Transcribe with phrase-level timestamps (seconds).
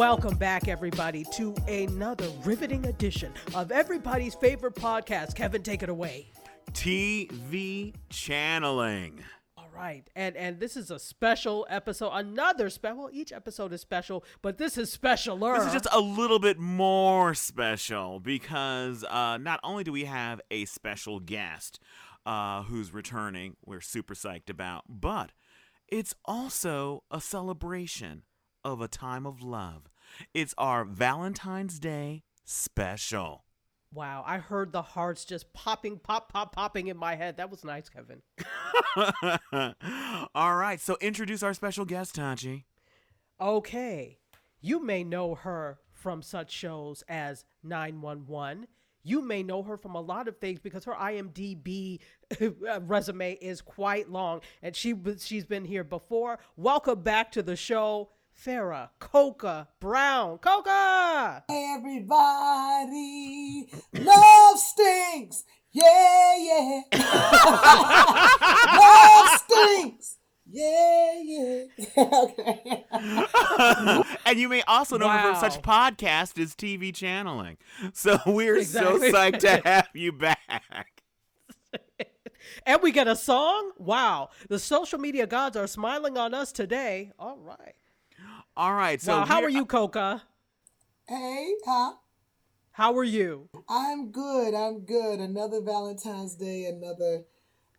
[0.00, 5.34] Welcome back, everybody, to another riveting edition of everybody's favorite podcast.
[5.34, 6.30] Kevin, take it away.
[6.72, 9.22] TV channeling.
[9.58, 12.96] All right, and and this is a special episode, another special.
[12.96, 15.58] Well, each episode is special, but this is specialer.
[15.58, 20.40] This is just a little bit more special because uh, not only do we have
[20.50, 21.78] a special guest
[22.24, 25.32] uh, who's returning, we're super psyched about, but
[25.88, 28.22] it's also a celebration
[28.64, 29.89] of a time of love.
[30.34, 33.44] It's our Valentine's Day special.
[33.92, 37.38] Wow, I heard the hearts just popping, pop, pop, popping in my head.
[37.38, 38.22] That was nice, Kevin.
[40.34, 42.64] All right, so introduce our special guest, Tachi.
[43.40, 44.18] Okay,
[44.60, 48.68] you may know her from such shows as 911.
[49.02, 52.00] You may know her from a lot of things because her IMDb
[52.40, 56.38] uh, resume is quite long, and she she's been here before.
[56.56, 58.10] Welcome back to the show,
[58.44, 60.38] Farrah Coca Brown.
[60.38, 61.44] Coca!
[61.50, 62.88] Everybody
[63.92, 65.44] love stinks.
[65.72, 66.80] Yeah, yeah.
[68.78, 70.16] love stinks.
[70.46, 71.64] Yeah, yeah.
[71.98, 72.84] okay.
[74.26, 77.58] and you may also know her from such podcast as TV channeling.
[77.92, 79.10] So we're Exactly.
[79.10, 81.02] so psyched to have you back.
[82.66, 83.72] And we get a song?
[83.78, 84.30] Wow.
[84.48, 87.12] The social media gods are smiling on us today.
[87.18, 87.74] All right.
[88.56, 90.22] All right, so wow, how we're- are you, Coca?
[91.08, 91.92] hey, huh?
[92.72, 93.48] How are you?
[93.68, 94.54] I'm good.
[94.54, 95.20] I'm good.
[95.20, 97.24] Another Valentine's Day, another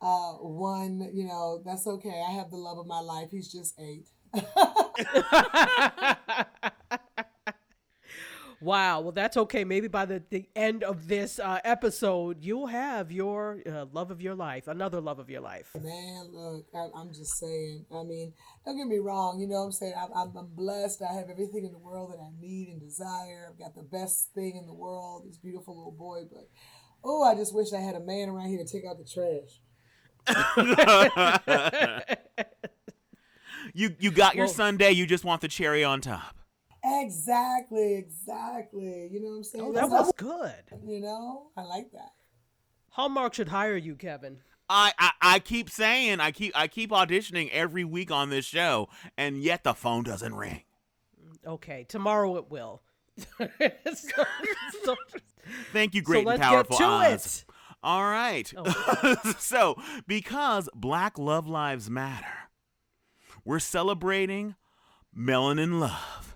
[0.00, 2.22] uh one, you know, that's okay.
[2.28, 3.28] I have the love of my life.
[3.30, 4.06] He's just eight.
[8.62, 9.00] Wow.
[9.00, 9.64] Well, that's okay.
[9.64, 14.20] Maybe by the, the end of this uh, episode, you'll have your uh, love of
[14.22, 15.70] your life, another love of your life.
[15.74, 17.86] Man, look, I, I'm just saying.
[17.92, 18.32] I mean,
[18.64, 19.40] don't get me wrong.
[19.40, 19.94] You know what I'm saying?
[20.00, 21.02] I'm, I'm, I'm blessed.
[21.02, 23.48] I have everything in the world that I need and desire.
[23.50, 26.22] I've got the best thing in the world, this beautiful little boy.
[26.32, 26.48] But,
[27.04, 29.60] oh, I just wish I had a man around here to take out the trash.
[33.74, 36.36] you you got your Well- Sunday, you just want the cherry on top.
[36.84, 39.08] Exactly, exactly.
[39.12, 39.64] You know what I'm saying?
[39.64, 40.62] Oh, that That's was good.
[40.86, 42.12] you know, I like that.
[42.90, 44.38] Hallmark should hire you, Kevin.
[44.68, 48.88] I, I I keep saying I keep I keep auditioning every week on this show,
[49.16, 50.62] and yet the phone doesn't ring.
[51.46, 52.82] Okay, tomorrow it will.
[53.18, 53.48] so,
[54.84, 54.96] so-
[55.72, 57.44] Thank you, so great and powerful get to Oz.
[57.48, 57.52] it.
[57.82, 58.50] All right.
[58.56, 59.16] Oh.
[59.38, 59.76] so,
[60.06, 62.48] because Black Love Lives Matter,
[63.44, 64.54] we're celebrating
[65.16, 66.31] melanin love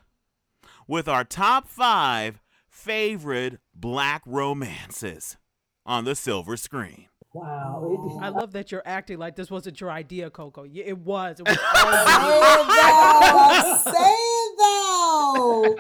[0.87, 5.37] with our top five favorite black romances
[5.85, 7.07] on the silver screen.
[7.33, 8.19] Wow.
[8.23, 10.65] I love that you're acting like this wasn't your idea, Coco.
[10.65, 11.41] Yeah, It was.
[11.41, 11.65] It was Saying
[13.95, 14.36] though,
[15.37, 15.77] saying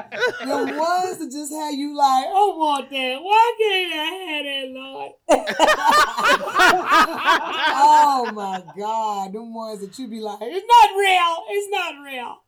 [0.47, 3.23] though, the ones that just had you like, I want that.
[3.23, 5.13] Why can't I have that, Lord?
[7.77, 11.45] oh my God, them ones that you be like, it's not real.
[11.51, 12.43] It's not real.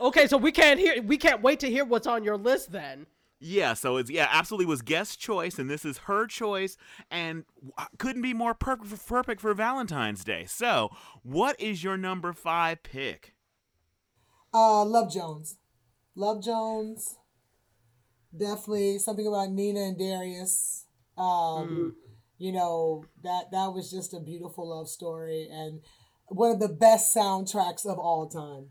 [0.08, 1.02] okay, so we can't hear.
[1.02, 3.06] We can't wait to hear what's on your list then.
[3.38, 6.78] Yeah, so it's yeah, absolutely was guest choice, and this is her choice,
[7.10, 7.44] and
[7.76, 10.46] uh, couldn't be more per- perfect for Valentine's Day.
[10.46, 10.90] So,
[11.22, 13.34] what is your number five pick?
[14.56, 15.58] Uh, Love Jones.
[16.14, 17.16] Love Jones.
[18.34, 20.86] Definitely something about Nina and Darius.
[21.18, 21.94] Um,
[22.38, 25.80] you know, that that was just a beautiful love story and
[26.28, 28.70] one of the best soundtracks of all time.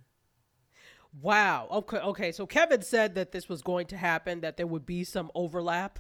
[1.22, 1.68] Wow.
[1.72, 1.98] Okay.
[1.98, 2.32] Okay.
[2.32, 6.00] So Kevin said that this was going to happen, that there would be some overlap,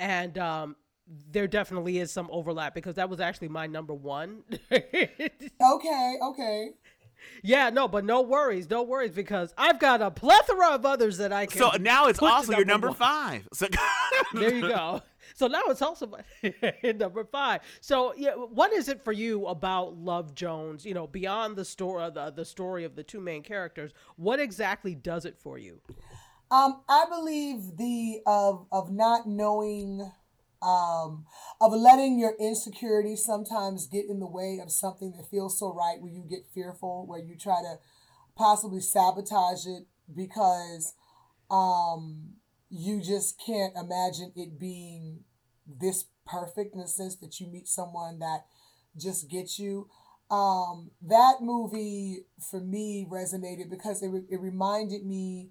[0.00, 0.74] and um,
[1.30, 4.42] there definitely is some overlap because that was actually my number one.
[5.60, 6.70] Okay, okay.
[7.42, 7.70] Yeah.
[7.70, 11.46] No, but no worries, no worries because I've got a plethora of others that I
[11.46, 11.58] can.
[11.58, 12.96] So now it's put to also your number one.
[12.96, 13.48] five.
[13.52, 13.66] So
[14.34, 15.02] There you go.
[15.34, 16.10] So now it's also
[16.94, 17.62] number five.
[17.80, 20.84] So yeah, what is it for you about Love Jones?
[20.84, 23.92] You know, beyond the story, the the story of the two main characters.
[24.16, 25.80] What exactly does it for you?
[26.50, 30.10] Um, I believe the of of not knowing,
[30.62, 31.26] um,
[31.60, 36.00] of letting your insecurities sometimes get in the way of something that feels so right,
[36.00, 37.78] where you get fearful, where you try to
[38.36, 40.94] possibly sabotage it because
[41.50, 42.34] um,
[42.70, 45.24] you just can't imagine it being
[45.66, 48.44] this perfect in the sense that you meet someone that
[48.96, 49.88] just gets you.
[50.30, 55.50] Um, that movie for me resonated because it, re- it reminded me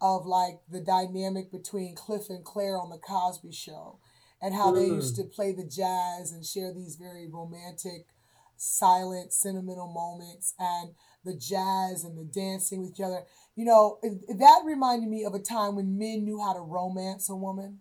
[0.00, 3.98] of like the dynamic between Cliff and Claire on the Cosby Show
[4.42, 8.08] and how they used to play the jazz and share these very romantic,
[8.56, 10.52] silent, sentimental moments.
[10.58, 10.90] And
[11.24, 13.22] the jazz and the dancing with each other.
[13.54, 17.28] You know, it, that reminded me of a time when men knew how to romance
[17.30, 17.80] a woman.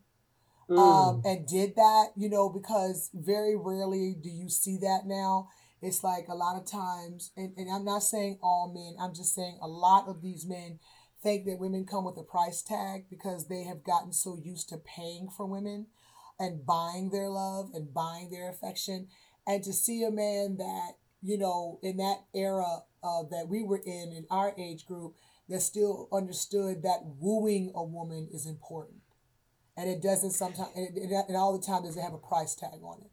[0.69, 1.25] Um, Mm.
[1.25, 5.49] and did that, you know, because very rarely do you see that now.
[5.81, 9.35] It's like a lot of times, and, and I'm not saying all men, I'm just
[9.35, 10.79] saying a lot of these men
[11.21, 14.77] think that women come with a price tag because they have gotten so used to
[14.77, 15.87] paying for women
[16.41, 19.07] and buying their love and buying their affection.
[19.45, 23.81] And to see a man that, you know, in that era uh, that we were
[23.85, 25.13] in, in our age group,
[25.47, 29.01] that still understood that wooing a woman is important.
[29.77, 32.79] And it doesn't sometimes, and, it, and all the time doesn't have a price tag
[32.83, 33.11] on it.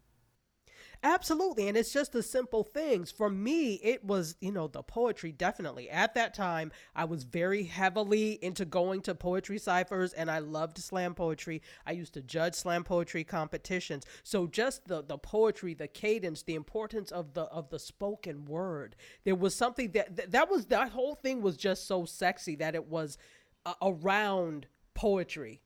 [1.05, 1.69] Absolutely.
[1.69, 3.13] And it's just the simple things.
[3.13, 5.89] For me, it was, you know, the poetry definitely.
[5.89, 10.77] At that time, I was very heavily into going to poetry ciphers and I loved
[10.79, 11.63] slam poetry.
[11.87, 14.07] I used to judge slam poetry competitions.
[14.25, 18.97] So just the the poetry, the cadence, the importance of the of the spoken word.
[19.25, 22.75] There was something that that, that was that whole thing was just so sexy that
[22.75, 23.19] it was
[23.65, 25.63] uh, around poetry.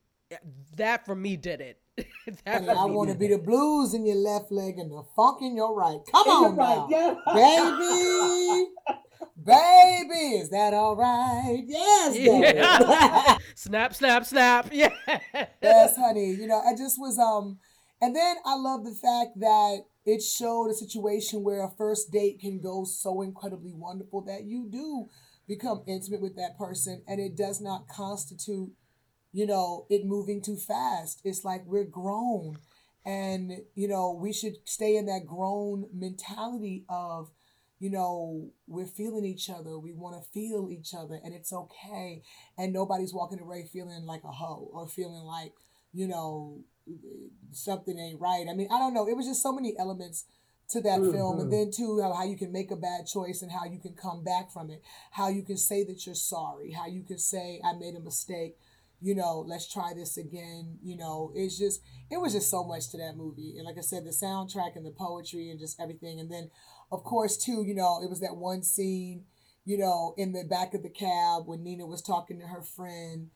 [0.77, 1.79] That for me did it.
[2.45, 3.31] that And I want to be it.
[3.31, 6.01] the blues in your left leg and the funk in your right.
[6.11, 6.89] Come In your on right, now.
[6.89, 7.15] yeah.
[7.35, 8.67] Baby,
[9.45, 11.63] baby, is that all right?
[11.67, 12.59] Yes, baby.
[12.59, 13.39] Yeah.
[13.55, 14.69] snap, snap, snap.
[14.73, 14.93] Yeah.
[15.63, 16.31] yes, honey.
[16.33, 17.59] You know, I just was um
[18.01, 22.41] and then I love the fact that it showed a situation where a first date
[22.41, 25.07] can go so incredibly wonderful that you do
[25.47, 28.73] become intimate with that person and it does not constitute,
[29.33, 31.21] you know, it moving too fast.
[31.25, 32.59] It's like we're grown
[33.05, 37.31] and you know, we should stay in that grown mentality of
[37.83, 39.77] you know, we're feeling each other.
[39.77, 42.23] We want to feel each other, and it's okay.
[42.57, 45.53] And nobody's walking away feeling like a hoe or feeling like,
[45.93, 46.61] you know,
[47.51, 48.47] something ain't right.
[48.49, 49.09] I mean, I don't know.
[49.09, 50.27] It was just so many elements
[50.69, 51.51] to that film, and mm-hmm.
[51.51, 54.23] then too how, how you can make a bad choice and how you can come
[54.23, 54.81] back from it.
[55.11, 56.71] How you can say that you're sorry.
[56.71, 58.59] How you can say I made a mistake.
[59.03, 60.79] You know, let's try this again.
[60.83, 63.83] You know, it's just it was just so much to that movie, and like I
[63.83, 66.51] said, the soundtrack and the poetry and just everything, and then
[66.91, 69.25] of course, too, you know, it was that one scene,
[69.65, 73.31] you know, in the back of the cab when Nina was talking to her friend,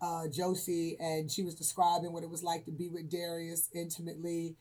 [0.00, 4.56] uh, Josie, and she was describing what it was like to be with Darius intimately.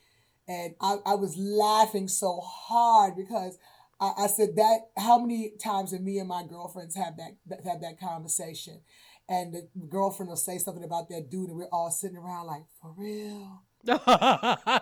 [0.48, 3.58] And I, I was laughing so hard because
[4.02, 7.64] I, I said that how many times have me and my girlfriends have that, that
[7.66, 8.82] had that conversation?
[9.30, 12.64] And the girlfriend will say something about that dude, and we're all sitting around like,
[12.82, 13.62] for real?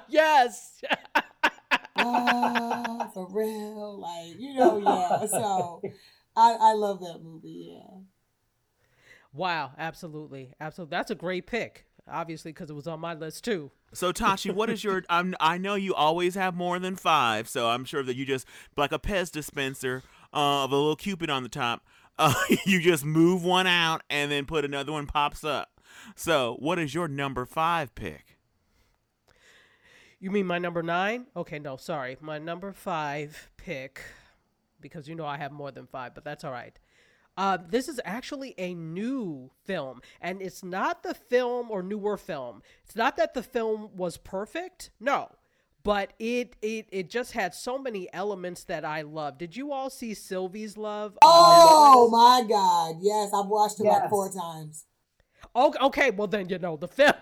[0.09, 0.81] yes.
[1.97, 5.25] oh, for real, like you know, yeah.
[5.27, 5.81] So,
[6.35, 7.73] I I love that movie.
[7.73, 7.99] Yeah.
[9.33, 10.53] Wow, absolutely.
[10.59, 10.95] Absolutely.
[10.95, 11.85] That's a great pick.
[12.09, 13.71] Obviously cuz it was on my list too.
[13.93, 15.03] So Tashi, what is your?
[15.09, 18.47] I'm, I know you always have more than five, so I'm sure that you just
[18.77, 20.03] like a Pez dispenser
[20.33, 21.85] uh, of a little cupid on the top.
[22.17, 22.33] Uh,
[22.65, 25.81] you just move one out and then put another one pops up.
[26.15, 28.37] So, what is your number five pick?
[30.19, 31.27] You mean my number 9?
[31.35, 32.17] Okay, no, sorry.
[32.21, 34.01] My number 5 pick
[34.81, 36.77] because you know I have more than 5, but that's all right.
[37.35, 42.63] Uh, this is actually a new film, and it's not the film or newer film.
[42.83, 45.29] It's not that the film was perfect, no,
[45.87, 49.37] but it it it just had so many elements that I love.
[49.37, 51.17] Did you all see Sylvie's Love?
[51.21, 52.97] Oh my God!
[52.99, 54.09] Yes, I've watched it like Yes.
[54.09, 54.83] four times.
[55.55, 57.13] Okay, okay, well then you know the film.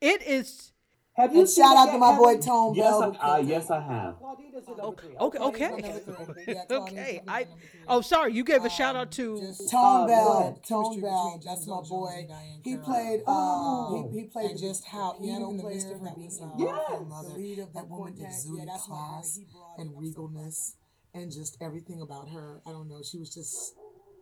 [0.00, 0.72] it is.
[1.18, 2.40] Have you And shout out to my boy Kevin?
[2.46, 3.16] Tone yes, Bell.
[3.20, 4.14] I, uh, yes, I have.
[4.22, 6.44] Okay, Okay, okay, he's my number three.
[6.46, 7.20] Yeah, Claudine's okay.
[7.26, 7.46] I.
[7.88, 8.32] Oh, sorry.
[8.34, 9.36] You gave a shout out to.
[9.38, 10.64] Um, Uh, Tone Bell, ahead.
[10.64, 12.26] Tone Bell, that's my boy.
[12.62, 14.10] He played, uh, Oh.
[14.12, 16.26] he, he played just how piano even in the midst player of her that being
[16.28, 16.68] was, a uh, Yes.
[16.68, 18.26] wonderful the mother, lead of that woman quartet.
[18.34, 19.02] exuded Yeah, that's my boy.
[19.10, 19.80] class He brought it.
[19.80, 20.30] and I'm so proud.
[20.30, 20.72] regalness.
[21.14, 22.60] and just everything about her.
[22.66, 23.00] I don't know.
[23.02, 23.74] She was just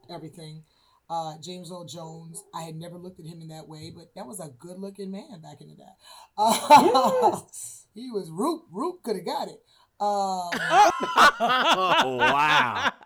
[0.09, 0.62] everything.
[1.09, 2.43] Uh, James Earl Jones.
[2.55, 5.11] I had never looked at him in that way, but that was a good looking
[5.13, 5.83] man back in the day.
[6.37, 7.41] Uh,
[7.95, 8.63] he was Roop.
[8.73, 9.63] Roop could have got it.
[9.99, 10.51] Um,
[11.41, 12.93] oh wow!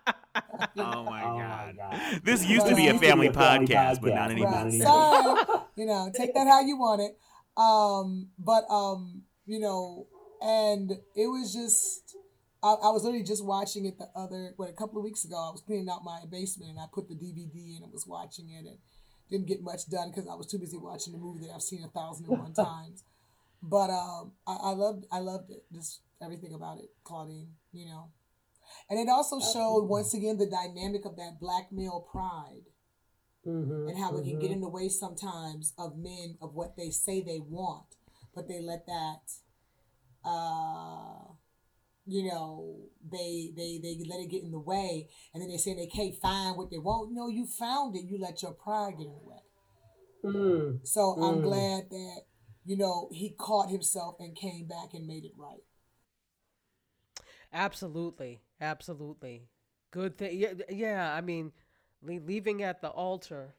[0.77, 1.75] Oh my Oh god!
[1.77, 2.21] my God.
[2.23, 4.51] This used to be a Used family a family podcast, but not anymore.
[4.51, 4.65] Right.
[4.67, 4.85] anymore.
[4.87, 5.59] Sorry.
[5.75, 7.17] you know, take that how you want it.
[7.57, 10.07] Um, but um, you know,
[10.41, 12.15] and it was just
[12.63, 15.35] I, I was literally just watching it the other what a couple of weeks ago.
[15.35, 18.49] I was cleaning out my basement and I put the DVD in and was watching
[18.49, 18.77] it and
[19.29, 21.83] didn't get much done because I was too busy watching the movie that I've seen
[21.83, 23.03] a thousand and one times.
[23.63, 25.63] But um, I, I loved I loved it.
[25.73, 27.53] Just everything about it, Claudine.
[27.71, 28.09] You know,
[28.89, 32.65] and it also showed once again the dynamic of that black male pride
[33.45, 36.91] Mhm, and how it can get in the way sometimes of men of what they
[36.91, 37.95] say they want,
[38.35, 39.31] but they let that
[40.23, 41.33] uh
[42.05, 45.73] you know, they they they let it get in the way, and then they say
[45.73, 47.11] they can't find what they want.
[47.13, 48.05] No, you found it.
[48.05, 49.39] You let your pride get in the way.
[50.23, 50.79] Mm.
[50.83, 51.41] So I'm Mm.
[51.41, 52.21] glad that
[52.65, 55.63] you know he caught himself and came back and made it right.
[57.53, 59.47] Absolutely, absolutely.
[59.91, 60.37] Good thing.
[60.39, 61.13] Yeah, yeah.
[61.13, 61.51] I mean,
[62.01, 63.55] le- leaving at the altar,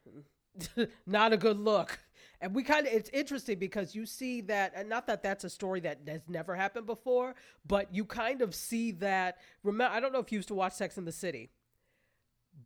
[1.05, 1.99] not a good look.
[2.41, 5.49] And we kind of, it's interesting because you see that, and not that that's a
[5.49, 9.37] story that has never happened before, but you kind of see that.
[9.63, 11.51] Remember, I don't know if you used to watch Sex in the City,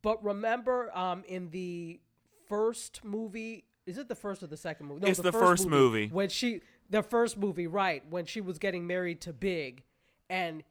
[0.02, 2.00] but remember um, in the
[2.48, 5.02] first movie, is it the first or the second movie?
[5.02, 6.08] No, It's the first movie.
[6.08, 9.84] When she, the first movie, right, when she was getting married to Big,
[10.28, 10.64] and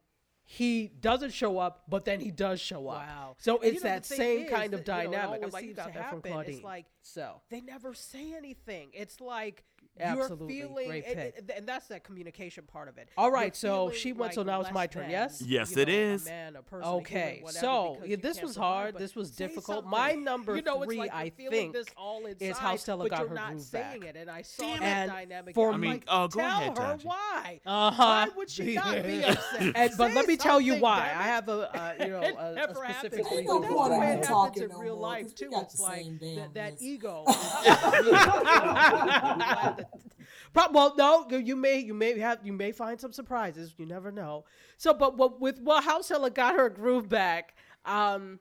[0.49, 3.05] he doesn't show up, but then he does show up.
[3.05, 3.35] Wow.
[3.37, 5.43] So And you it's know, that same is kind of that, you know, dynamic.
[5.43, 6.31] I'm like, you got that from happen.
[6.31, 6.55] Claudine.
[6.55, 8.87] It's like so they never say anything.
[8.93, 9.65] It's like
[9.99, 10.55] Absolutely.
[10.57, 11.37] you're feeling, Great and, pick.
[11.39, 13.09] and- and that's that communication part of it.
[13.17, 15.41] All right, You're so she went, so now it's my turn, than, yes?
[15.41, 18.41] Yes, you it know, a man, a person, a human, Okay, whatever, so yeah, this
[18.41, 18.97] was hard.
[18.97, 19.83] This was difficult.
[19.83, 19.89] something.
[19.91, 23.27] My number you know, three, like I think, this all inside, is how Stella got
[23.27, 24.09] her not groove saying back.
[24.09, 25.11] it, and I saw Damn that it.
[25.11, 25.55] dynamic.
[25.55, 27.07] for I'm me- like, oh, go tell ahead, her Taji.
[27.07, 27.59] why.
[27.65, 28.03] Uh-huh.
[28.03, 29.71] Why would she not be upset?
[29.75, 31.11] And, but let me tell you why.
[31.15, 33.31] I have a, uh, you know, a, a specific happens.
[33.31, 33.61] Ain't reason.
[33.61, 35.51] That's point the way it happens in real more, life 'cause we too.
[35.61, 36.83] It's like that, damn that list.
[36.83, 37.23] ego.
[40.71, 43.75] Well, no, you may you may have you may find some surprises.
[43.77, 44.45] You never know.
[44.77, 47.55] So, but what with well, how Stella got her groove back.
[47.85, 48.39] Um,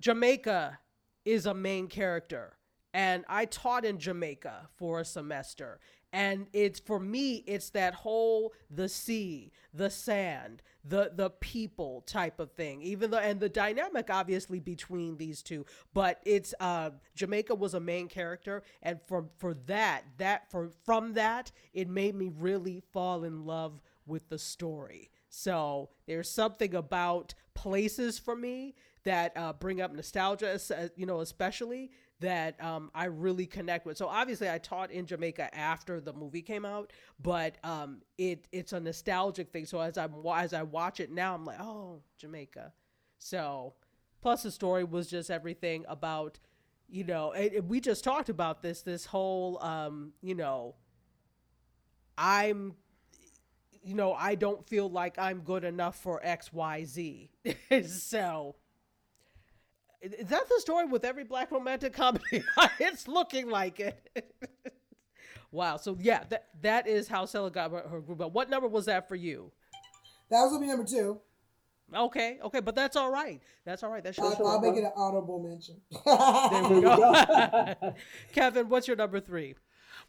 [0.00, 0.78] Jamaica
[1.24, 2.56] is a main character,
[2.94, 5.80] and I taught in Jamaica for a semester.
[6.12, 12.40] And it's for me, it's that whole the sea, the sand, the the people type
[12.40, 12.82] of thing.
[12.82, 17.80] Even though and the dynamic obviously between these two, but it's uh Jamaica was a
[17.80, 23.24] main character, and from for that that for from that it made me really fall
[23.24, 25.10] in love with the story.
[25.28, 31.20] So there's something about places for me that uh, bring up nostalgia, uh, you know,
[31.20, 31.90] especially
[32.20, 33.96] that um, I really connect with.
[33.96, 38.72] So obviously, I taught in Jamaica after the movie came out, but um, it it's
[38.72, 39.66] a nostalgic thing.
[39.66, 42.72] So as I as I watch it now, I'm like, oh, Jamaica.
[43.18, 43.74] So
[44.20, 46.38] plus the story was just everything about,
[46.88, 50.74] you know, and, and we just talked about this this whole, um, you know,
[52.16, 52.74] I'm
[53.82, 57.30] you know, I don't feel like I'm good enough for XYZ.
[57.86, 58.56] so,
[60.00, 62.42] is that the story with every black romantic comedy?
[62.80, 64.32] it's looking like it.
[65.50, 65.76] wow.
[65.76, 68.18] So, yeah, that that is how Stella got her her group.
[68.18, 69.52] But what number was that for you?
[70.30, 71.20] That was gonna be number two.
[71.94, 73.40] Okay, okay, but that's all right.
[73.64, 74.04] That's all right.
[74.04, 75.80] That should I'll, I'll make it an honorable mention.
[76.04, 77.94] There we go.
[78.32, 79.54] Kevin, what's your number three?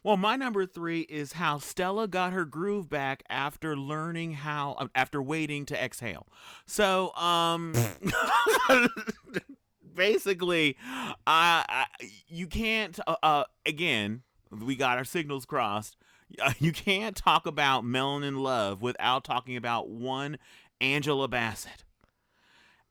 [0.02, 4.88] Well, my number three is how Stella got her groove back after learning how, uh,
[4.94, 6.26] after waiting to exhale.
[6.66, 7.72] So, um,
[10.00, 11.86] basically, uh, I,
[12.26, 15.96] you can't, uh, uh, again, we got our signals crossed.
[16.60, 20.38] You can't talk about Melanin Love without talking about one
[20.80, 21.82] Angela Bassett.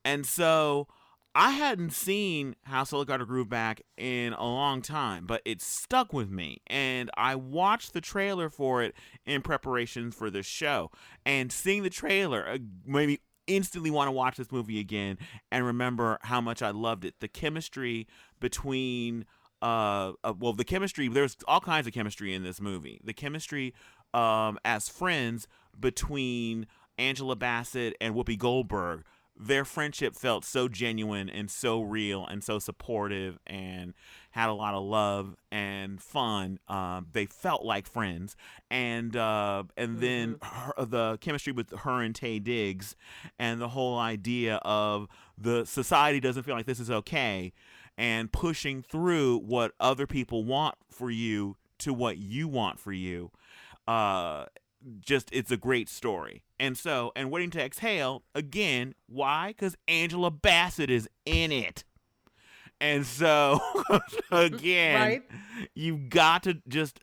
[0.03, 0.89] And so
[1.33, 5.61] I hadn't seen How Stella Got Her Groove Back in a long time, but it
[5.61, 6.61] stuck with me.
[6.67, 8.93] And I watched the trailer for it
[9.25, 10.91] in preparation for this show.
[11.25, 15.17] And seeing the trailer uh, made me instantly want to watch this movie again
[15.51, 17.15] and remember how much I loved it.
[17.19, 18.07] The chemistry
[18.39, 19.25] between
[19.61, 23.01] uh, uh well the chemistry there's all kinds of chemistry in this movie.
[23.03, 23.73] The chemistry
[24.13, 29.03] um as friends between Angela Bassett and Whoopi Goldberg
[29.39, 33.93] their friendship felt so genuine and so real and so supportive and
[34.31, 36.59] had a lot of love and fun.
[36.67, 38.35] Um, they felt like friends,
[38.69, 42.97] and uh, and then her, the chemistry with her and Taye Diggs,
[43.39, 47.53] and the whole idea of the society doesn't feel like this is okay,
[47.97, 53.31] and pushing through what other people want for you to what you want for you.
[53.87, 54.45] Uh,
[54.99, 56.43] just it's a great story.
[56.59, 58.93] And so, and waiting to exhale again.
[59.07, 59.49] Why?
[59.49, 61.83] Because Angela Bassett is in it.
[62.81, 63.59] And so,
[64.31, 65.23] again, Right.
[65.75, 66.99] you've got to just.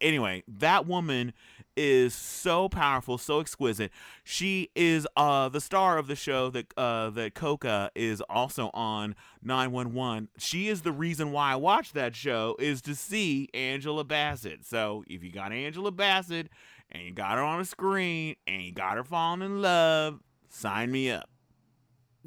[0.00, 1.32] Anyway, that woman
[1.76, 3.90] is so powerful, so exquisite.
[4.24, 9.14] She is uh the star of the show that uh that Coca is also on
[9.42, 10.28] 911.
[10.38, 14.66] She is the reason why I watch that show is to see Angela Bassett.
[14.66, 16.48] So, if you got Angela Bassett
[16.92, 20.20] and you got her on a screen and you got her falling in love,
[20.50, 21.28] sign me up.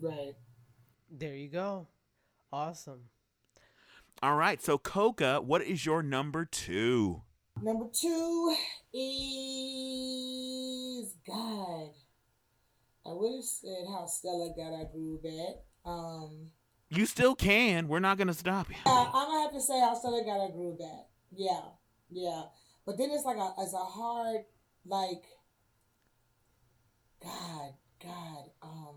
[0.02, 0.34] right.
[1.10, 1.88] There you go.
[2.52, 3.04] Awesome.
[4.22, 7.22] All right, so Coca, what is your number 2?
[7.62, 8.54] Number two
[8.94, 9.06] is
[11.26, 11.92] God.
[13.06, 15.64] I would have said how Stella got our groove at.
[15.90, 16.48] Um,
[16.90, 17.88] You still can.
[17.88, 18.76] We're not gonna stop you.
[18.86, 21.08] yeah, I'm gonna have to say how Stella got our groove at.
[21.32, 21.62] Yeah,
[22.10, 22.44] yeah.
[22.86, 24.42] But then it's like a, it's a hard,
[24.86, 25.24] like,
[27.24, 27.74] God,
[28.04, 28.96] God, um,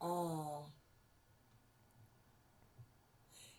[0.00, 0.66] uh,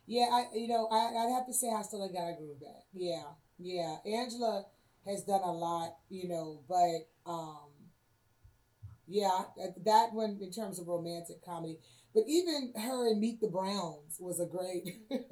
[0.08, 2.84] yeah, I, you know, I, I'd have to say how Stella got our groove at.
[2.94, 3.24] Yeah,
[3.60, 3.98] yeah.
[4.06, 4.66] Angela
[5.06, 7.70] has done a lot, you know, but, um,
[9.08, 11.80] yeah, that- that one in terms of romantic comedy.
[12.14, 15.08] But even her and Meet the Browns was a great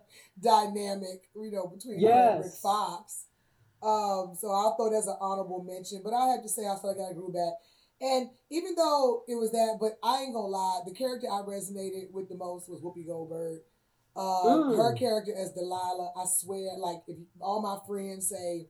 [0.40, 2.60] dynamic, you know, between her and Rick Yes.
[2.60, 3.26] Fox.
[3.82, 6.00] Um, so I'll throw that as an honorable mention.
[6.04, 7.54] But I have to say I feel like I grew back.
[8.00, 12.10] And even though it was that, but I ain't gonna lie, the character I resonated
[12.12, 13.60] with the most was Whoopi Goldberg.
[14.14, 14.76] Uh, Mm.
[14.76, 18.68] Her character as Delilah, I swear, like if all my friends say,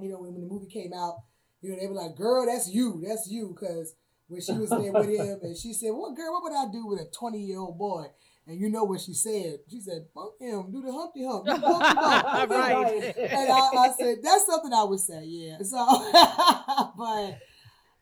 [0.00, 1.16] you know, when, when the movie came out,
[1.60, 3.94] you know, they were like, "Girl, that's you, that's you," because
[4.28, 6.86] when she was there with him, and she said, "Well, girl, what would I do
[6.86, 8.06] with a twenty-year-old boy?"
[8.48, 9.58] And you know what she said?
[9.70, 13.14] She said, "Fuck him, do the Humpty Hump, do the Humpty Hump." Right.
[13.18, 15.76] and I, I said, "That's something I would say, yeah." So,
[16.98, 17.38] but.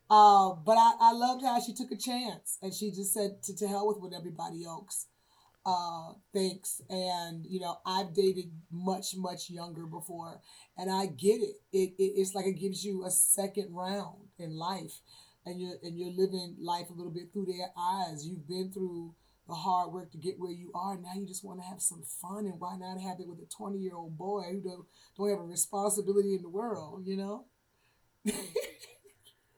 [0.08, 3.56] Uh, but I, I loved how she took a chance and she just said to,
[3.56, 5.08] to hell with what everybody else
[5.66, 6.80] uh, thinks.
[6.88, 10.40] And, you know, I've dated much, much younger before
[10.78, 11.56] and I get it.
[11.72, 12.12] It, it.
[12.20, 15.00] It's like it gives you a second round in life
[15.44, 18.24] and you're, and you're living life a little bit through their eyes.
[18.24, 19.12] You've been through
[19.48, 20.96] the hard work to get where you are.
[20.96, 23.46] Now you just want to have some fun and why not have it with a
[23.46, 24.86] 20 year old boy who don't,
[25.16, 27.44] don't have a responsibility in the world, you know?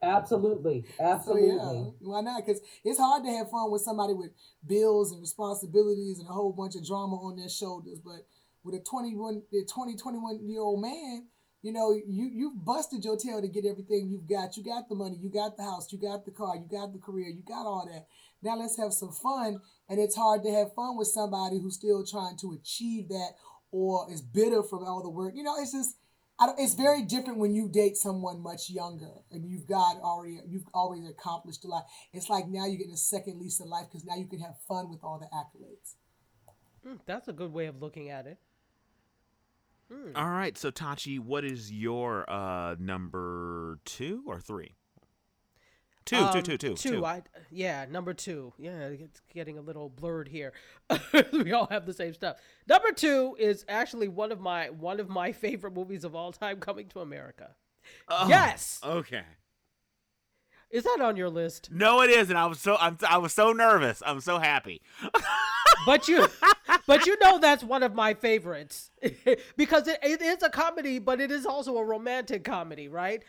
[0.03, 0.85] Absolutely.
[0.97, 1.49] So Absolutely.
[1.57, 2.45] yeah, why not?
[2.45, 4.31] Because it's hard to have fun with somebody with
[4.67, 7.99] bills and responsibilities and a whole bunch of drama on their shoulders.
[7.99, 8.27] But
[8.63, 11.27] with a 21, a 20, 21 year old man,
[11.63, 14.57] you know, you you've busted your tail to get everything you've got.
[14.57, 17.01] You got the money, you got the house, you got the car, you got the
[17.01, 18.07] career, you got all that.
[18.43, 19.61] Now let's have some fun.
[19.89, 23.33] And it's hard to have fun with somebody who's still trying to achieve that
[23.71, 25.35] or is bitter from all the work.
[25.35, 25.97] You know, it's just
[26.41, 31.09] it's very different when you date someone much younger and you've got already you've always
[31.09, 31.87] accomplished a lot.
[32.13, 34.55] It's like now you're getting a second lease of life because now you can have
[34.69, 35.97] fun with all the accolades.
[36.87, 38.39] Mm, That's a good way of looking at it.
[40.15, 44.75] All right, so Tachi, what is your uh number two or three?
[46.05, 46.75] Two, two, Um, two, two, two.
[46.75, 47.05] two.
[47.05, 48.53] I yeah, number two.
[48.59, 50.53] Yeah, it's getting a little blurred here.
[51.33, 52.37] we all have the same stuff.
[52.67, 56.61] Number two is actually one of my one of my favorite movies of all time,
[56.61, 57.55] Coming to America.
[58.09, 59.23] Oh, yes, Okay.
[60.71, 61.71] is that on your list?
[61.73, 62.37] No, it isn't.
[62.37, 64.03] I was so I'm, I was so nervous.
[64.05, 64.81] I'm so happy.
[65.87, 66.27] But you,
[66.87, 68.91] but you know that's one of my favorites
[69.57, 73.23] because it, it is a comedy, but it is also a romantic comedy, right?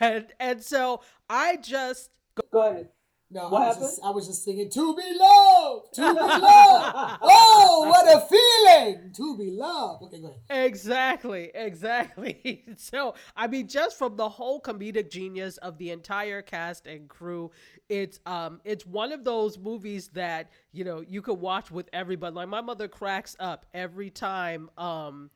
[0.00, 2.10] And and so I just
[2.52, 2.88] Go ahead.
[3.30, 3.90] No, What I was happened?
[3.90, 7.18] just I was just singing to be loved, to be loved.
[7.22, 10.04] oh, what a feeling to be loved.
[10.04, 10.64] Okay, go ahead.
[10.66, 12.64] Exactly, exactly.
[12.76, 17.50] So, I mean, just from the whole comedic genius of the entire cast and crew,
[17.88, 22.34] it's um, it's one of those movies that you know you could watch with everybody.
[22.34, 24.70] Like my mother cracks up every time.
[24.78, 25.30] Um,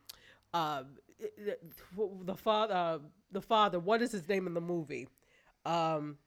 [1.19, 1.63] it-
[2.25, 2.99] the father, uh,
[3.33, 3.79] the father.
[3.81, 5.09] What is his name in the movie?
[5.65, 6.19] Um,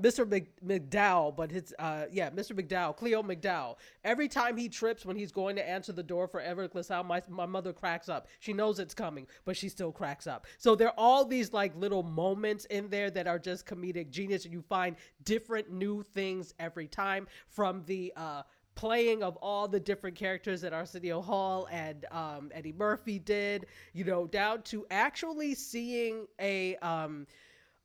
[0.00, 0.28] Mr.
[0.28, 2.52] Mc, McDowell, but his uh yeah, Mr.
[2.52, 3.76] McDowell, Cleo McDowell.
[4.04, 7.22] Every time he trips when he's going to answer the door for Everett LaSalle, my
[7.28, 8.28] my mother cracks up.
[8.40, 10.46] She knows it's coming, but she still cracks up.
[10.58, 14.44] So there are all these like little moments in there that are just comedic genius,
[14.44, 18.42] and you find different new things every time from the uh
[18.74, 24.04] playing of all the different characters that Arsenio Hall and um, Eddie Murphy did, you
[24.04, 27.26] know, down to actually seeing a um,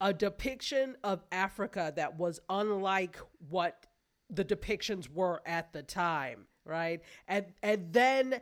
[0.01, 3.17] a depiction of Africa that was unlike
[3.49, 3.85] what
[4.29, 7.01] the depictions were at the time, right?
[7.27, 8.41] And and then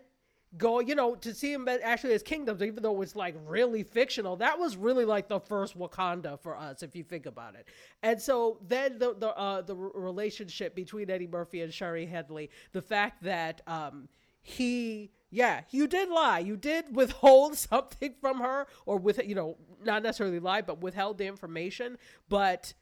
[0.58, 4.38] go, you know, to see him actually as kingdoms, even though it's like really fictional,
[4.38, 7.68] that was really like the first Wakanda for us, if you think about it.
[8.02, 12.82] And so then the the uh, the relationship between Eddie Murphy and Shari Headley, the
[12.82, 14.08] fact that um,
[14.42, 16.40] he yeah you did lie.
[16.40, 21.18] You did withhold something from her or with you know not necessarily lie but withheld
[21.18, 21.98] the information.
[22.28, 22.74] But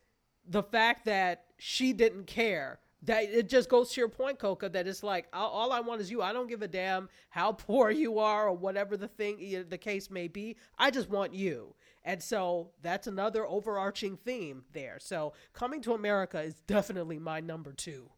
[0.47, 4.87] the fact that she didn't care that it just goes to your point coca that
[4.87, 6.21] it's like all, i want is you.
[6.21, 10.09] I don't give a damn how poor you are or whatever the thing the case
[10.09, 10.57] may be.
[10.77, 11.75] I just want you.
[12.03, 14.97] And so that's another overarching theme there.
[14.99, 18.09] So coming to america is definitely my number two.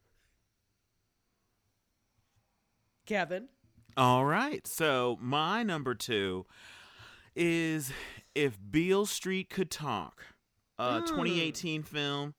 [3.05, 3.47] Kevin
[3.99, 4.65] All right.
[4.65, 6.45] So my number two
[7.35, 7.91] is
[8.33, 10.23] if Beale Street could talk.
[10.77, 11.07] uh, Mm.
[11.07, 12.33] 2018 film.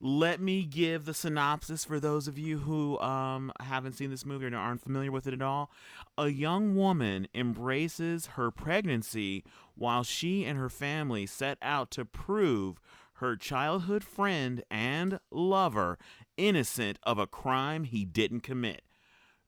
[0.00, 4.46] Let me give the synopsis for those of you who um, haven't seen this movie
[4.46, 5.70] or aren't familiar with it at all.
[6.18, 9.44] A young woman embraces her pregnancy
[9.76, 12.80] while she and her family set out to prove
[13.14, 15.96] her childhood friend and lover
[16.36, 18.82] innocent of a crime he didn't commit.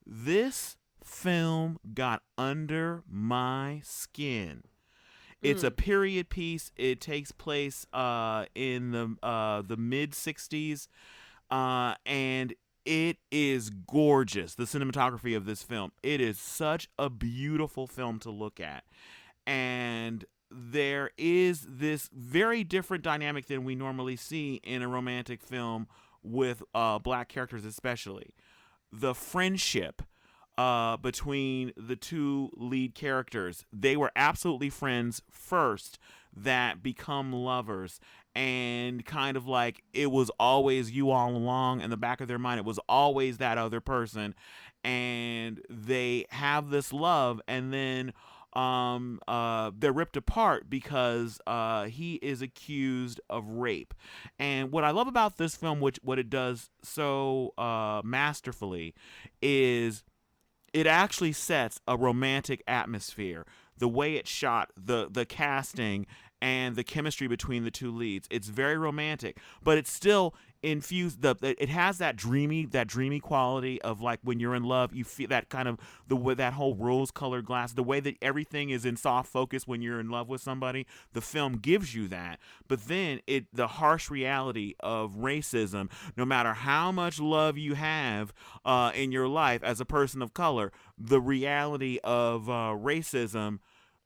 [0.06, 4.64] This film got under my skin.
[5.42, 6.72] It's a period piece.
[6.76, 10.88] It takes place uh, in the uh, the mid '60s,
[11.50, 12.54] uh, and
[12.86, 14.54] it is gorgeous.
[14.54, 15.92] The cinematography of this film.
[16.02, 18.84] It is such a beautiful film to look at,
[19.46, 25.88] and there is this very different dynamic than we normally see in a romantic film
[26.22, 28.30] with uh, black characters, especially
[29.00, 30.02] the friendship
[30.56, 33.64] uh, between the two lead characters.
[33.72, 35.98] They were absolutely friends first
[36.36, 38.00] that become lovers.
[38.36, 42.38] And kind of like it was always you all along in the back of their
[42.38, 44.34] mind, it was always that other person.
[44.82, 48.12] And they have this love, and then
[48.56, 53.94] um uh they're ripped apart because uh he is accused of rape.
[54.38, 58.94] And what i love about this film which what it does so uh masterfully
[59.42, 60.04] is
[60.74, 63.46] it actually sets a romantic atmosphere.
[63.78, 66.06] The way it's shot the the casting
[66.40, 68.26] and the chemistry between the two leads.
[68.30, 73.80] It's very romantic but it's still infused the it has that dreamy that dreamy quality
[73.82, 76.74] of like when you're in love you feel that kind of the way that whole
[76.74, 80.26] rose colored glass the way that everything is in soft focus when you're in love
[80.26, 82.38] with somebody the film gives you that.
[82.66, 88.32] But then it the harsh reality of racism no matter how much love you have
[88.64, 93.58] uh, in your life as a person of color the reality of uh, racism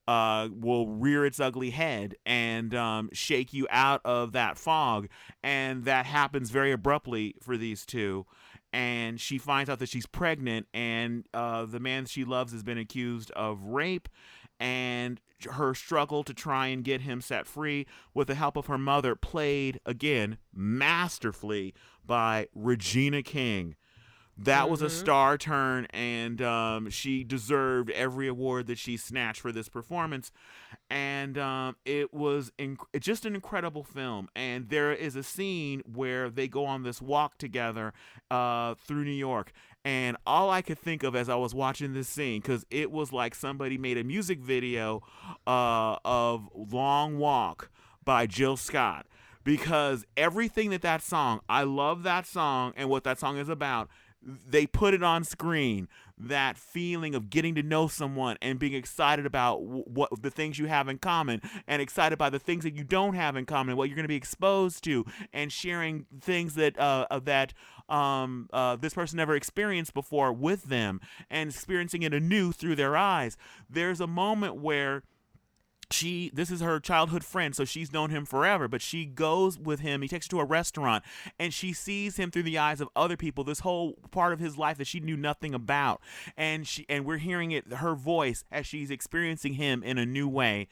[0.09, 5.07] uh, will rear its ugly head and um, shake you out of that fog.
[5.43, 8.25] And that happens very abruptly for these two.
[8.73, 12.79] And she finds out that she's pregnant, and uh, the man she loves has been
[12.79, 14.09] accused of rape.
[14.59, 18.79] And her struggle to try and get him set free with the help of her
[18.79, 23.77] mother, played again masterfully by Regina King.
[24.41, 29.51] That was a star turn, and um, she deserved every award that she snatched for
[29.51, 30.31] this performance.
[30.89, 34.29] And um, it was inc- just an incredible film.
[34.37, 37.93] And there is a scene where they go on this walk together
[38.31, 39.51] uh, through New York.
[39.85, 43.13] And all I could think of as I was watching this scene, because it was
[43.13, 45.03] like somebody made a music video
[45.47, 47.71] uh, of Long Walk
[48.05, 49.07] by Jill Scott
[49.45, 53.89] because everything that that song, I love that song and what that song is about.
[54.23, 55.89] They put it on screen.
[56.21, 60.59] That feeling of getting to know someone and being excited about wh- what the things
[60.59, 63.77] you have in common, and excited by the things that you don't have in common,
[63.77, 67.55] what you're going to be exposed to, and sharing things that uh, uh, that
[67.89, 71.01] um, uh, this person never experienced before with them,
[71.31, 73.37] and experiencing it anew through their eyes.
[73.71, 75.05] There's a moment where
[75.91, 79.81] she this is her childhood friend so she's known him forever but she goes with
[79.81, 81.03] him he takes her to a restaurant
[81.39, 84.57] and she sees him through the eyes of other people this whole part of his
[84.59, 86.01] life that she knew nothing about.
[86.37, 90.29] And she and we're hearing it her voice as she's experiencing him in a new
[90.29, 90.69] way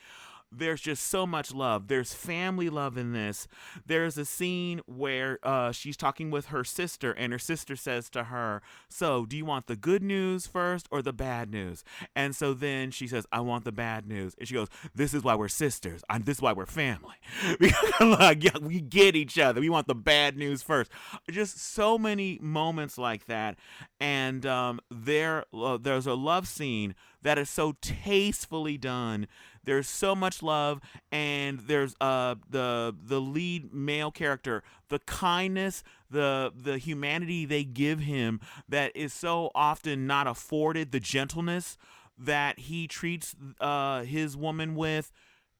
[0.58, 1.88] there's just so much love.
[1.88, 3.48] There's family love in this.
[3.86, 8.24] There's a scene where uh, she's talking with her sister, and her sister says to
[8.24, 11.84] her, So, do you want the good news first or the bad news?
[12.14, 14.34] And so then she says, I want the bad news.
[14.38, 16.02] And she goes, This is why we're sisters.
[16.08, 17.16] I'm, this is why we're family.
[18.60, 19.60] We get each other.
[19.60, 20.90] We want the bad news first.
[21.30, 23.56] Just so many moments like that.
[24.00, 29.26] And um, there, uh, there's a love scene that is so tastefully done
[29.66, 30.80] there's so much love
[31.12, 38.00] and there's uh the the lead male character the kindness the the humanity they give
[38.00, 41.76] him that is so often not afforded the gentleness
[42.18, 45.12] that he treats uh his woman with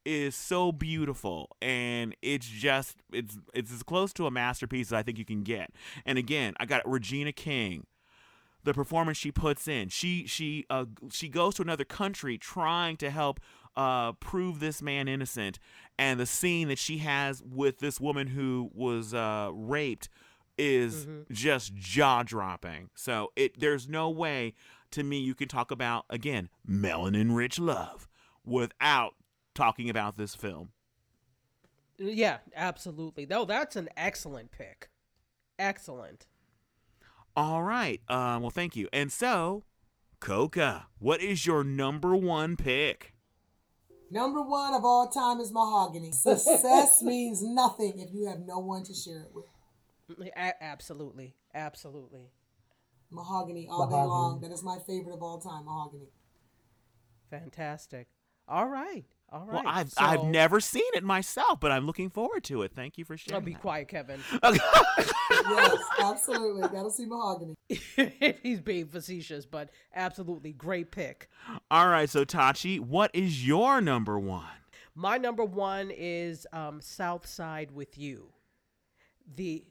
[0.07, 5.03] is so beautiful and it's just it's it's as close to a masterpiece as I
[5.03, 5.73] think you can get.
[6.07, 7.87] And again, I got Regina King
[8.67, 9.89] the performance she puts in.
[9.89, 13.41] She she uh she goes to another country trying to help
[13.77, 15.59] uh prove this man innocent
[15.99, 20.09] and the scene that she has with this woman who was uh raped
[20.59, 22.89] is just jaw-dropping.
[22.95, 24.55] So it there's no way
[24.91, 28.09] to me you can talk about again melanin rich love
[28.45, 29.15] without
[29.55, 30.71] talking about this film.
[31.99, 33.27] Yeah, absolutely.
[33.27, 34.89] No, that's an excellent pick.
[35.59, 36.27] Excellent.
[37.35, 38.01] All right.
[38.09, 38.89] Um well thank you.
[38.93, 39.65] And so
[40.21, 43.13] Coca, what is your number one pick?
[44.11, 46.13] Number one of all time is mahogany.
[46.13, 49.47] Success means nothing if you have no one to share it with.
[50.37, 52.31] A- absolutely, absolutely.
[53.11, 54.41] Mahogany all day long.
[54.41, 55.65] That is my favorite of all time.
[55.65, 56.09] Mahogany.
[57.31, 58.09] Fantastic.
[58.49, 59.05] All right.
[59.33, 59.65] All right.
[59.65, 62.73] Well, I've I've never seen it myself, but I'm looking forward to it.
[62.75, 63.45] Thank you for sharing.
[63.45, 63.61] be that.
[63.61, 64.21] quiet, Kevin.
[65.49, 66.63] Yes, absolutely.
[66.69, 67.55] Gotta see mahogany.
[67.69, 71.29] If he's being facetious, but absolutely great pick.
[71.71, 74.45] All right, so Tachi, what is your number one?
[74.95, 78.29] My number one is um, South Side with You.
[79.35, 79.65] The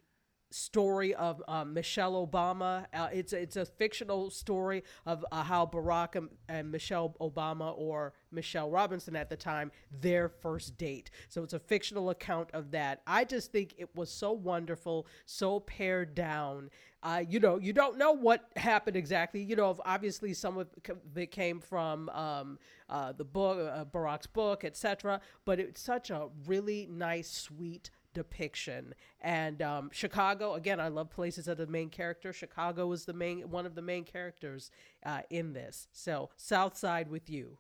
[0.55, 2.85] story of uh, Michelle Obama.
[2.93, 8.13] Uh, it's it's a fictional story of uh, how Barack and, and Michelle Obama, or
[8.31, 11.11] Michelle Robinson at the time, their first date.
[11.29, 13.01] So it's a fictional account of that.
[13.05, 16.69] I just think it was so wonderful, so pared down.
[17.03, 19.41] Uh, you know, you don't know what happened exactly.
[19.41, 20.67] You know, obviously some of
[21.15, 22.57] it came from um,
[22.89, 25.21] uh, the book, uh, Barack's book, etc.
[25.45, 31.45] But it's such a really nice, sweet depiction and um, chicago again i love places
[31.45, 34.71] that are the main character chicago was the main one of the main characters
[35.05, 37.59] uh, in this so south side with you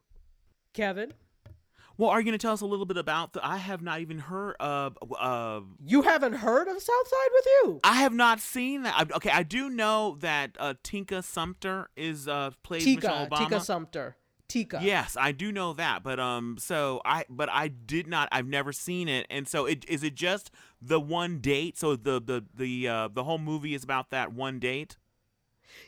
[0.73, 1.13] kevin
[1.97, 3.39] Well, are you going to tell us a little bit about the?
[3.45, 4.97] I have not even heard of.
[5.17, 8.93] Uh, you haven't heard of south side with you I have not seen that.
[8.97, 13.37] I, okay, I do know that uh, Tika Sumpter is uh, plays Michelle Obama.
[13.37, 18.07] tika sumpter tika Yes, I do know that, but um, so I, but I did
[18.07, 18.29] not.
[18.31, 21.77] I've never seen it, and so it is it just the one date.
[21.77, 24.97] So the the the uh, the whole movie is about that one date.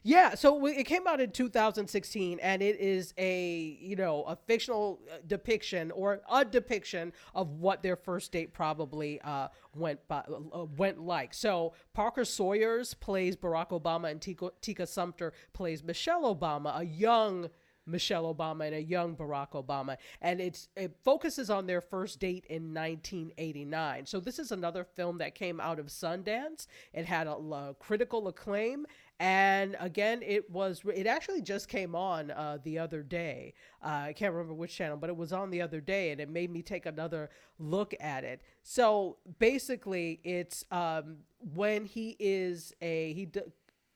[0.03, 4.99] Yeah, so it came out in 2016, and it is a you know a fictional
[5.11, 10.65] uh, depiction or a depiction of what their first date probably uh, went by, uh,
[10.77, 11.33] went like.
[11.33, 17.49] So Parker Sawyers plays Barack Obama, and Tika, Tika Sumpter plays Michelle Obama, a young.
[17.87, 22.45] Michelle Obama and a young Barack Obama, and it's it focuses on their first date
[22.49, 24.05] in 1989.
[24.05, 26.67] So this is another film that came out of Sundance.
[26.93, 28.85] It had a critical acclaim,
[29.19, 33.53] and again, it was it actually just came on uh, the other day.
[33.83, 36.29] Uh, I can't remember which channel, but it was on the other day, and it
[36.29, 38.41] made me take another look at it.
[38.61, 41.17] So basically, it's um,
[41.53, 43.25] when he is a he.
[43.25, 43.41] D-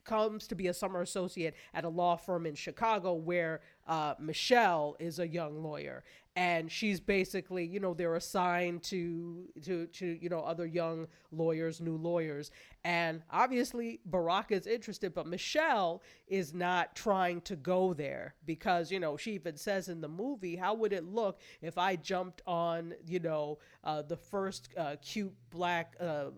[0.03, 4.95] comes to be a summer associate at a law firm in Chicago where uh, Michelle
[4.99, 6.01] is a young lawyer
[6.37, 11.81] and she's basically you know they're assigned to to to you know other young lawyers
[11.81, 12.51] new lawyers.
[12.85, 18.99] And obviously Barack is interested but Michelle is not trying to go there because you
[19.01, 22.93] know she even says in the movie how would it look if I jumped on
[23.05, 26.29] you know uh, the first uh, cute black uh,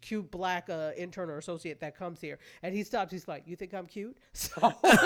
[0.00, 3.56] cute black uh, intern or associate that comes here and he stops he's like you
[3.56, 4.16] think i'm cute?
[4.32, 4.50] So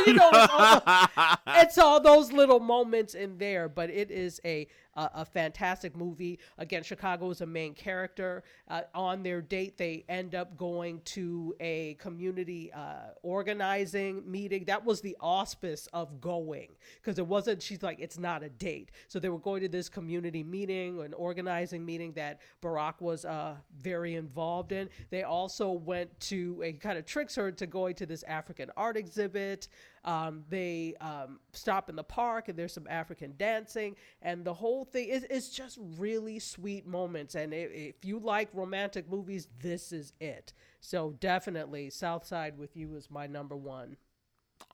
[0.07, 4.41] you know it's all, the- it's all those little moments in there but it is
[4.45, 6.39] a a, a fantastic movie.
[6.59, 8.43] Again chicago is a main character.
[8.69, 14.65] Uh, on their date they end up going to a community uh, organizing meeting.
[14.65, 16.69] That was the auspice of going
[17.01, 18.91] because it wasn't she's like it's not a date.
[19.09, 23.57] So they were going to this community meeting an organizing meeting that barack was uh,
[23.81, 24.89] very involved in.
[25.11, 28.97] They also went to a kind of tricks her to going to this african art
[28.97, 29.69] exhibit
[30.07, 34.85] um, they um, stop in the park and there's some african dancing and the whole
[34.85, 40.13] thing is it's just really sweet moments and if you like romantic movies this is
[40.21, 43.97] it so definitely south side with you is my number one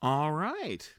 [0.01, 0.93] All right.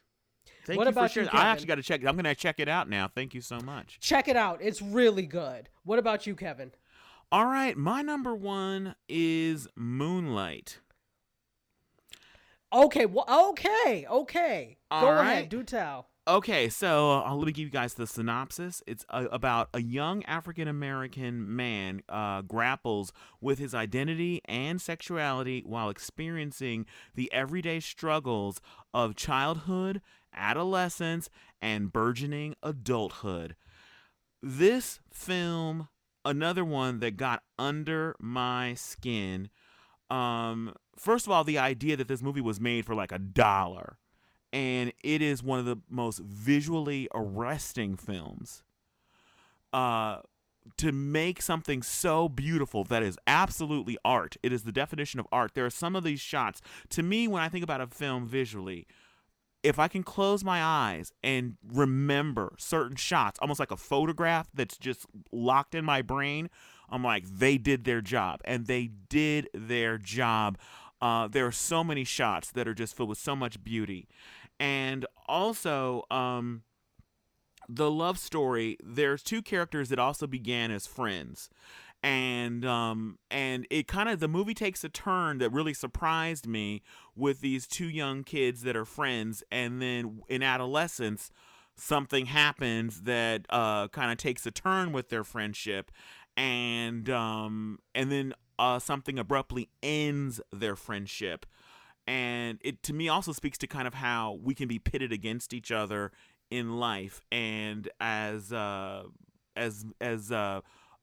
[0.66, 1.28] Thank What you about for you, sharing.
[1.38, 2.02] I actually got to check.
[2.02, 2.06] it.
[2.06, 3.08] I'm going to check it out now.
[3.08, 3.98] Thank you so much.
[4.00, 6.72] check it out it's really good what about you kevin
[7.32, 10.80] All right, my number one is Moonlight.
[12.74, 15.30] Okay well okay okay All go right.
[15.32, 18.82] ahead do tell Okay, so uh, let me give you guys the synopsis.
[18.86, 25.62] It's uh, about a young African American man uh, grapples with his identity and sexuality
[25.66, 28.58] while experiencing the everyday struggles
[28.94, 30.00] of childhood,
[30.34, 31.28] adolescence,
[31.60, 33.54] and burgeoning adulthood.
[34.42, 35.88] This film,
[36.24, 39.50] another one that got under my skin.
[40.08, 43.98] Um, first of all, the idea that this movie was made for like a dollar
[44.54, 48.62] and it is one of the most visually arresting films.
[49.72, 50.20] Uh,
[50.76, 55.54] to make something so beautiful that is absolutely art, it is the definition of art.
[55.54, 56.62] There are some of these shots.
[56.90, 58.86] To me, when I think about a film visually,
[59.64, 64.78] if I can close my eyes and remember certain shots, almost like a photograph that's
[64.78, 66.48] just locked in my brain,
[66.88, 68.40] I'm like, they did their job.
[68.44, 70.58] And they did their job.
[71.04, 74.08] Uh, there are so many shots that are just filled with so much beauty.
[74.58, 76.62] And also, um,
[77.68, 81.48] the love story there's two characters that also began as friends.
[82.02, 86.82] And um and it kind of the movie takes a turn that really surprised me
[87.16, 89.42] with these two young kids that are friends.
[89.50, 91.30] And then in adolescence
[91.76, 95.90] something happens that uh kind of takes a turn with their friendship.
[96.36, 101.46] And um and then uh something abruptly ends their friendship.
[102.06, 105.54] And it to me also speaks to kind of how we can be pitted against
[105.54, 106.12] each other
[106.50, 107.22] in life.
[107.32, 109.04] And as uh
[109.56, 110.60] as as uh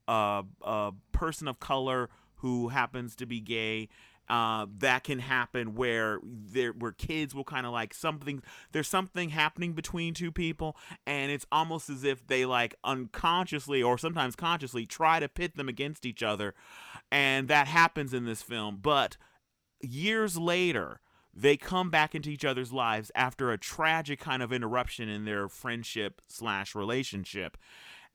[0.08, 3.88] a, a person of color who happens to be gay
[4.32, 8.42] uh, that can happen where there where kids will kind of like something
[8.72, 13.98] there's something happening between two people and it's almost as if they like unconsciously or
[13.98, 16.56] sometimes consciously try to pit them against each other
[17.12, 18.80] and that happens in this film.
[18.82, 19.18] But
[19.82, 21.02] years later
[21.34, 25.50] they come back into each other's lives after a tragic kind of interruption in their
[25.50, 27.58] friendship slash relationship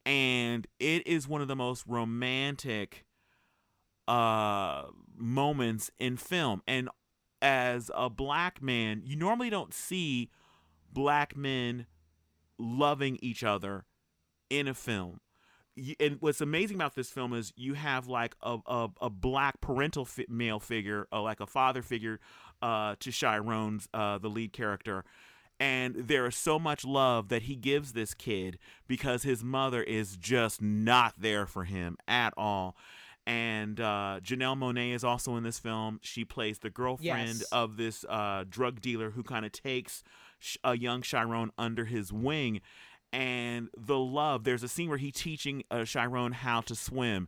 [0.06, 3.05] and it is one of the most romantic
[4.08, 4.84] uh
[5.16, 6.62] moments in film.
[6.66, 6.88] And
[7.42, 10.30] as a black man you normally don't see
[10.92, 11.86] black men
[12.58, 13.84] loving each other
[14.50, 15.20] in a film.
[16.00, 20.06] And what's amazing about this film is you have like a, a, a black parental
[20.06, 22.18] fi- male figure uh, like a father figure
[22.62, 25.04] uh, to Chiron's uh, the lead character.
[25.60, 30.16] And there is so much love that he gives this kid because his mother is
[30.16, 32.76] just not there for him at all.
[33.26, 35.98] And uh, Janelle Monáe is also in this film.
[36.02, 37.42] She plays the girlfriend Yes.
[37.50, 40.02] of this uh, drug dealer who kind of takes
[40.62, 42.60] a young Chiron under his wing.
[43.12, 47.26] And the love, there's a scene where he's teaching uh, Chiron how to swim.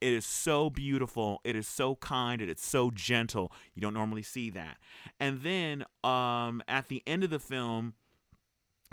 [0.00, 1.40] It is so beautiful.
[1.44, 2.40] It is so kind.
[2.40, 3.52] It is so gentle.
[3.74, 4.76] You don't normally see that.
[5.18, 7.94] And then um, at the end of the film,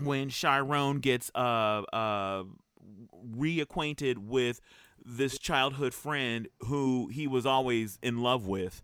[0.02, 2.43] when Chiron gets uh, uh,
[3.36, 4.60] reacquainted with
[5.08, 8.84] this childhood friend who he was always in love with,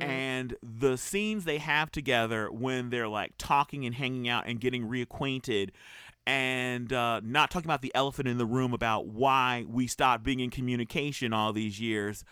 [0.00, 4.86] and the scenes they have together when they're like talking and hanging out and getting
[4.88, 5.70] reacquainted
[6.24, 10.38] and uh, not talking about the elephant in the room about why we stopped being
[10.38, 12.24] in communication all these years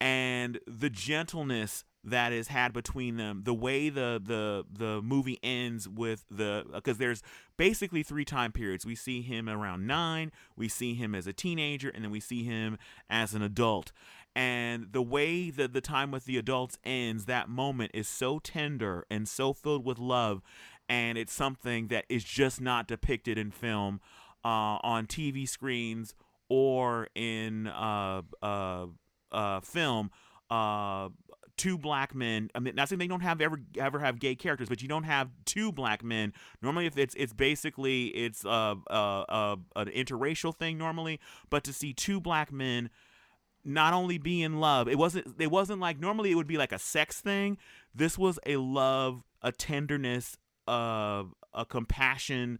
[0.00, 5.88] and the gentleness that is had between them the way the the the movie ends
[5.88, 7.22] with the because there's
[7.56, 11.88] basically three time periods we see him around 9 we see him as a teenager
[11.88, 12.76] and then we see him
[13.08, 13.92] as an adult
[14.36, 19.06] and the way that the time with the adults ends that moment is so tender
[19.10, 20.42] and so filled with love
[20.88, 24.00] and it's something that is just not depicted in film
[24.44, 26.14] uh, on TV screens
[26.48, 28.86] or in uh, uh,
[29.32, 30.10] uh, film.
[31.56, 32.50] Two black men.
[32.54, 35.04] I mean, not saying they don't have ever ever have gay characters, but you don't
[35.04, 36.32] have two black men.
[36.60, 41.72] Normally, if it's it's basically it's uh, uh, uh, an interracial thing normally, but to
[41.72, 42.90] see two black men
[43.64, 46.70] not only be in love it wasn't it wasn't like normally it would be like
[46.70, 47.56] a sex thing
[47.94, 50.36] this was a love a tenderness
[50.68, 51.22] uh,
[51.54, 52.58] a compassion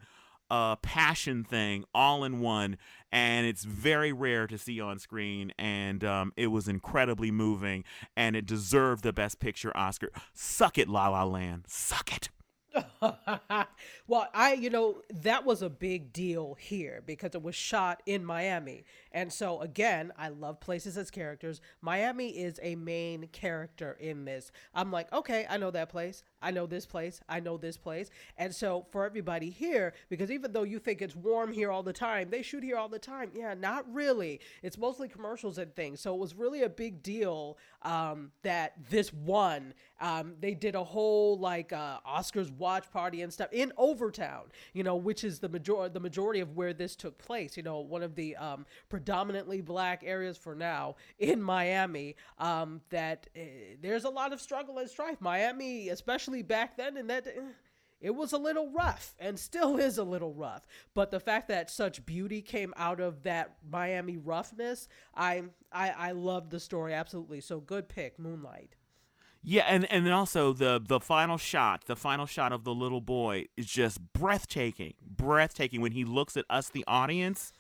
[0.55, 2.77] a passion thing all in one
[3.11, 7.83] and it's very rare to see on screen and um, it was incredibly moving
[8.17, 12.29] and it deserved the best picture oscar suck it la la land suck it
[14.09, 18.25] well, I, you know, that was a big deal here because it was shot in
[18.25, 18.85] Miami.
[19.15, 21.61] And so, again, I love places as characters.
[21.81, 24.51] Miami is a main character in this.
[24.75, 26.25] I'm like, okay, I know that place.
[26.43, 27.21] I know this place.
[27.29, 28.11] I know this place.
[28.37, 31.93] And so, for everybody here, because even though you think it's warm here all the
[31.93, 33.31] time, they shoot here all the time.
[33.33, 34.41] Yeah, not really.
[34.65, 36.01] It's mostly commercials and things.
[36.01, 39.75] So, it was really a big deal um, that this won.
[40.01, 44.83] Um, they did a whole like uh, Oscars watch party and stuff in Overtown, you
[44.83, 47.57] know, which is the major the majority of where this took place.
[47.57, 48.67] You know, one of the um,
[49.05, 52.17] predominantly black areas for now in Miami.
[52.39, 53.41] Um, that uh,
[53.83, 55.21] there's a lot of struggle and strife.
[55.21, 57.27] Miami, especially back then, and that.
[57.27, 57.41] eh,
[58.01, 60.67] it was a little rough and still is a little rough.
[60.93, 66.13] But the fact that such beauty came out of that Miami roughness, I I, I
[66.13, 67.41] love the story absolutely.
[67.41, 68.77] So good pick, Moonlight.
[69.47, 73.03] Yeah, and and then also the the final shot, the final shot of the little
[73.03, 77.53] boy is just breathtaking, breathtaking when he looks at us, the audience,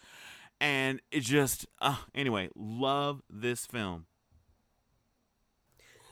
[0.64, 4.06] and it just uh, anyway, love this film.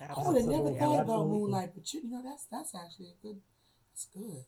[0.00, 0.78] I would have never Absolutely.
[0.78, 3.40] thought about Moonlight, but you, you know that's that's actually a good.
[3.90, 4.44] That's good.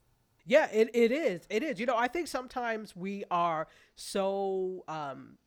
[0.46, 1.46] Yeah, it, it is.
[1.48, 1.80] It is.
[1.80, 5.38] You know, I think sometimes we are so um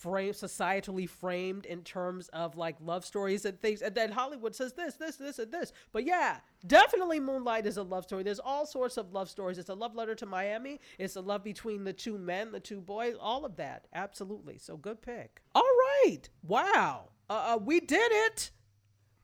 [0.00, 3.82] framed societally framed in terms of like love stories and things.
[3.82, 5.72] And then hollywood says this this this and this.
[5.92, 8.22] But yeah definitely moonlight is a love story.
[8.22, 9.58] There's all sorts of love stories.
[9.58, 10.80] It's a love letter to miami.
[10.98, 13.86] It's a love between the two men the two boys all of that.
[13.92, 14.58] Absolutely.
[14.58, 15.40] So good pick.
[15.54, 16.28] All right.
[16.42, 17.10] Wow.
[17.28, 18.50] Uh, uh, we did it.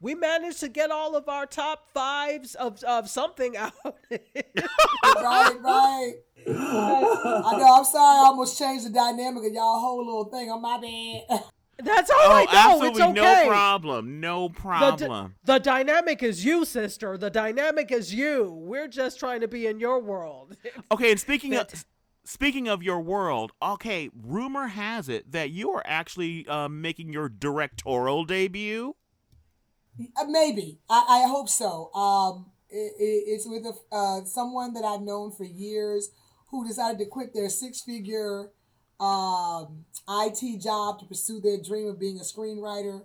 [0.00, 3.72] We managed to get all of our top fives of, of something out.
[4.12, 6.14] Right, right.
[6.48, 7.74] I know.
[7.78, 8.18] I'm sorry.
[8.18, 10.50] I almost changed the dynamic of y'all whole little thing.
[10.50, 11.42] On my bad.
[11.78, 12.48] That's all Oh, right.
[12.50, 13.42] No, absolutely it's okay.
[13.44, 14.20] no problem.
[14.20, 15.28] No The, problem.
[15.28, 17.18] d- the dynamic is you, sister.
[17.18, 18.50] The dynamic is you.
[18.50, 20.56] We're just trying to be in your world.
[20.90, 21.66] Okay, and speaking of
[22.24, 27.28] speaking of your world, okay, rumor has it that you are actually uh, making your
[27.28, 28.94] directorial debut.
[30.16, 30.78] Uh, Maybe.
[30.88, 31.92] I, I hope so.
[31.94, 36.10] Um, it, it, it's with a, uh, someone that I've known for years
[36.46, 38.50] who decided to quit their six figure
[39.00, 43.02] um, IT job to pursue their dream of being a screenwriter.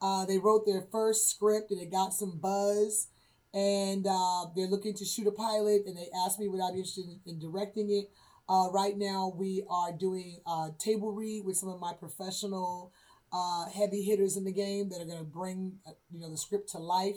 [0.00, 3.08] Uh, they wrote their first script and it got some buzz.
[3.52, 6.78] And uh, they're looking to shoot a pilot, and they asked me would I be
[6.78, 8.10] interested in, in directing it.
[8.48, 12.92] Uh, right now, we are doing a table read with some of my professional
[13.32, 16.36] uh, heavy hitters in the game that are going to bring uh, you know the
[16.36, 17.16] script to life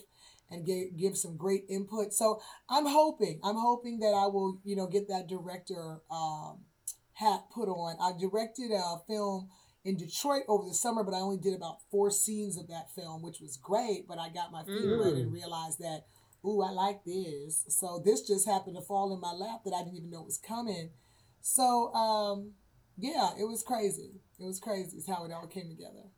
[0.49, 2.13] and give, give some great input.
[2.13, 6.59] So I'm hoping I'm hoping that I will you know get that director um,
[7.13, 7.97] hat put on.
[8.01, 9.49] I directed a film
[9.83, 13.21] in Detroit over the summer, but I only did about four scenes of that film,
[13.21, 14.07] which was great.
[14.07, 16.03] But I got my feet wet and realized that
[16.45, 17.65] ooh I like this.
[17.69, 20.37] So this just happened to fall in my lap that I didn't even know was
[20.37, 20.91] coming.
[21.41, 22.53] So um,
[22.97, 24.21] yeah, it was crazy.
[24.39, 24.97] It was crazy.
[24.97, 26.09] It's how it all came together.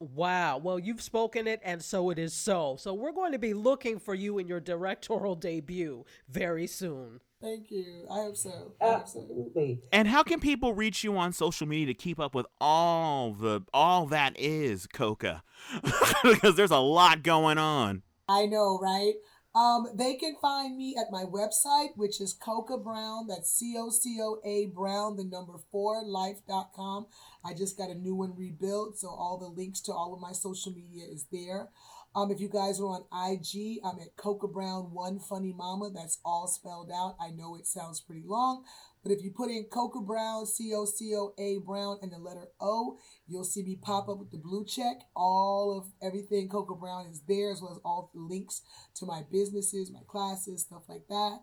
[0.00, 0.58] Wow.
[0.58, 2.76] Well, you've spoken it, and so it is so.
[2.78, 7.20] So we're going to be looking for you in your directorial debut very soon.
[7.40, 8.06] Thank you.
[8.10, 8.50] I hope so.
[8.80, 9.20] I hope so.
[9.20, 9.80] Absolutely.
[9.92, 13.62] And how can people reach you on social media to keep up with all the
[13.72, 15.42] all that is Cocoa?
[16.22, 18.02] because there's a lot going on.
[18.28, 19.14] I know, right?
[19.54, 23.26] Um, they can find me at my website, which is Cocoa Brown.
[23.26, 27.06] That's C O C O A Brown, the number four, life.com.
[27.48, 30.32] I just got a new one rebuilt, so all the links to all of my
[30.32, 31.70] social media is there.
[32.14, 35.90] Um, if you guys are on IG, I'm at Cocoa Brown One Funny Mama.
[35.94, 37.16] That's all spelled out.
[37.20, 38.64] I know it sounds pretty long,
[39.02, 42.18] but if you put in Cocoa Brown, C O C O A Brown, and the
[42.18, 45.02] letter O, you'll see me pop up with the blue check.
[45.16, 48.62] All of everything Cocoa Brown is there, as well as all the links
[48.96, 51.38] to my businesses, my classes, stuff like that.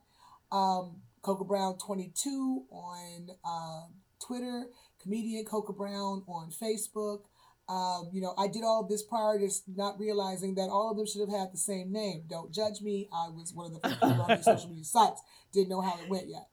[0.51, 3.87] Um, Cocoa Brown 22 on uh,
[4.19, 4.67] Twitter,
[5.05, 7.21] comedian Cocoa Brown on Facebook.
[7.67, 11.07] Um, you know, I did all this prior to not realizing that all of them
[11.07, 12.23] should have had the same name.
[12.29, 13.07] Don't judge me.
[13.13, 15.21] I was one of the first people on these social media sites.
[15.51, 16.47] Didn't know how it went yet.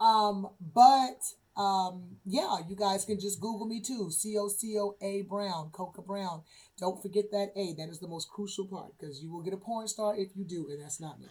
[0.00, 1.20] Um, but
[1.60, 4.10] um, yeah, you guys can just Google me too.
[4.10, 6.42] C O C O A Brown, Cocoa Brown.
[6.78, 7.74] Don't forget that A.
[7.74, 10.44] That is the most crucial part because you will get a porn star if you
[10.44, 11.28] do, and that's not me.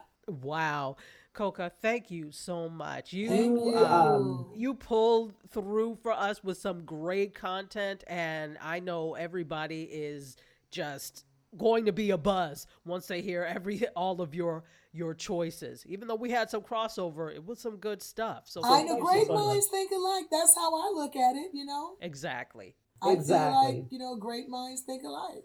[0.30, 0.96] Wow.
[1.32, 3.12] Cocoa, thank you so much.
[3.12, 3.76] You Thank you.
[3.76, 10.36] um, you pulled through for us with some great content and I know everybody is
[10.70, 11.24] just
[11.56, 15.84] going to be a buzz once they hear every all of your your choices.
[15.86, 18.44] Even though we had some crossover, it was some good stuff.
[18.46, 20.24] So I know thank you great so minds think alike.
[20.32, 21.94] That's how I look at it, you know.
[22.00, 22.74] exactly.
[23.00, 23.76] I feel Exactly.
[23.76, 25.44] like, you know, great minds think alike.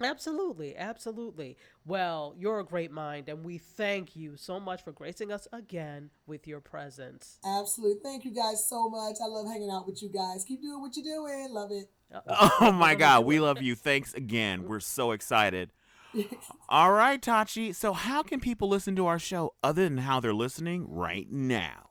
[0.00, 1.56] Absolutely, absolutely.
[1.86, 6.10] Well, you're a great mind, and we thank you so much for gracing us again
[6.26, 7.38] with your presence.
[7.44, 8.00] Absolutely.
[8.02, 9.16] Thank you guys so much.
[9.22, 10.44] I love hanging out with you guys.
[10.44, 11.48] Keep doing what you're doing.
[11.50, 11.90] Love it.
[12.60, 13.74] Oh my God, we love you.
[13.74, 14.68] Thanks again.
[14.68, 15.70] We're so excited.
[16.68, 17.74] All right, Tachi.
[17.74, 21.90] So, how can people listen to our show other than how they're listening right now?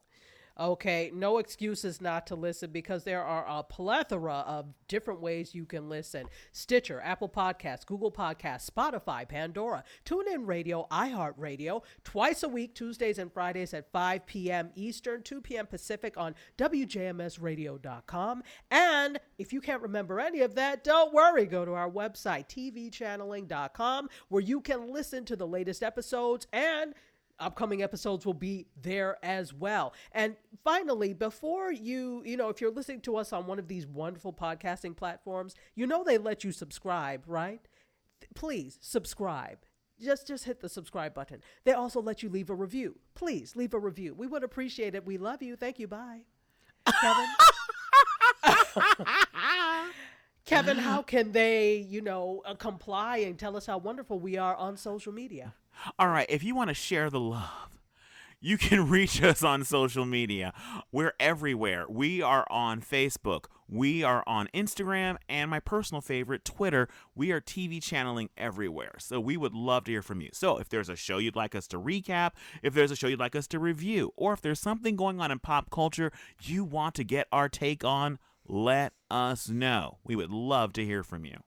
[0.60, 5.66] Okay, no excuses not to listen because there are a plethora of different ways you
[5.66, 6.28] can listen.
[6.52, 13.34] Stitcher, Apple Podcasts, Google Podcasts, Spotify, Pandora, TuneIn Radio, iHeartRadio, twice a week, Tuesdays and
[13.34, 14.70] Fridays at 5 p.m.
[14.76, 15.66] Eastern, 2 p.m.
[15.66, 18.44] Pacific on WJMSradio.com.
[18.70, 21.48] And if you can't remember any of that, don't worry.
[21.48, 26.94] Go to our website, tvchanneling.com, where you can listen to the latest episodes and
[27.40, 29.94] upcoming episodes will be there as well.
[30.12, 33.86] And finally, before you, you know, if you're listening to us on one of these
[33.88, 37.68] wonderful podcasting platforms, you know they let you subscribe, right?
[38.22, 39.60] Th- Please subscribe.
[40.02, 41.42] Just just hit the subscribe button.
[41.66, 42.98] They also let you leave a review.
[43.14, 44.14] Please leave a review.
[44.16, 45.06] We would appreciate it.
[45.06, 45.56] We love you.
[45.56, 45.88] Thank you.
[45.88, 46.22] Bye.
[47.00, 47.28] Kevin.
[50.46, 54.56] Kevin, how can they, you know, uh, comply and tell us how wonderful we are
[54.56, 55.54] on social media?
[56.00, 57.70] All right, if you want to share the love,
[58.46, 60.54] You can reach us on social media.
[60.92, 61.86] We're everywhere.
[61.88, 63.46] We are on Facebook.
[63.70, 66.90] We are on Instagram and my personal favorite, Twitter.
[67.16, 68.96] We are TV channeling everywhere.
[69.00, 70.30] So we would love to hear from you.
[70.34, 73.20] So if there's a show you'd like us to recap, if there's a show you'd
[73.20, 76.12] like us to review, or if there's something going on in pop culture
[76.42, 80.00] you want to get our take on, let us know.
[80.04, 81.38] We would love to hear from you.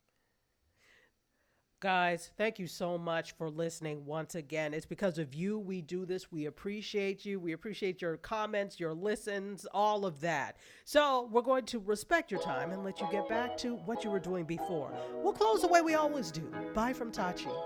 [1.87, 4.75] Guys, thank you so much for listening once again.
[4.75, 6.33] It's because of you we do this.
[6.33, 7.39] We appreciate you.
[7.39, 10.57] We appreciate your comments, your listens, all of that.
[10.85, 14.11] So, we're going to respect your time and let you get back to what you
[14.11, 14.93] were doing before.
[15.23, 16.53] We'll close the way we always do.
[16.75, 17.57] Bye from Tachi.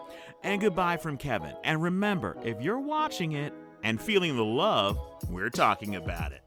[0.43, 1.55] And goodbye from Kevin.
[1.65, 4.99] And remember, if you're watching it and feeling the love,
[5.31, 6.43] we're talking about it.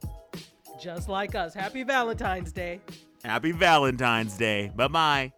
[0.80, 1.56] Just like us.
[1.56, 2.82] Happy Valentine's Day.
[3.26, 4.72] Happy Valentine's Day.
[4.76, 5.34] Bye bye.